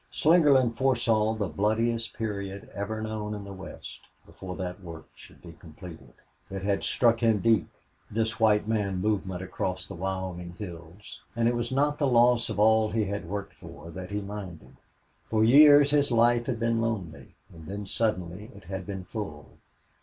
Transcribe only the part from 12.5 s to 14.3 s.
all he had worked for that he